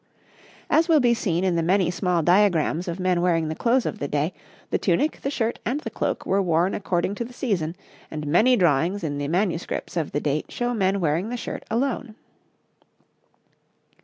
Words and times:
As 0.67 0.89
will 0.89 0.99
be 0.99 1.13
seen 1.13 1.43
in 1.43 1.55
the 1.55 1.91
small 1.91 2.23
diagrams 2.23 2.87
of 2.87 2.99
men 2.99 3.21
wearing 3.21 3.49
the 3.49 3.55
clothes 3.55 3.85
of 3.85 3.99
the 3.99 4.07
day, 4.07 4.33
the 4.71 4.79
tunic, 4.79 5.21
the 5.21 5.29
shirt, 5.29 5.59
and 5.63 5.81
the 5.81 5.91
cloak 5.91 6.25
were 6.25 6.41
worn 6.41 6.73
according 6.73 7.13
to 7.13 7.23
the 7.23 7.33
season, 7.33 7.75
and 8.09 8.25
many 8.25 8.55
drawings 8.57 9.03
in 9.03 9.19
the 9.19 9.27
MSS. 9.27 9.97
of 9.97 10.11
the 10.11 10.19
date 10.19 10.49
show 10.51 10.73
men 10.73 10.99
wearing 11.01 11.29
the 11.29 11.37
shirt 11.37 11.63
alone. 11.69 12.15